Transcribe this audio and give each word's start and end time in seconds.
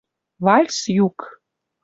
Вальс 0.45 0.75
юк 1.07 1.19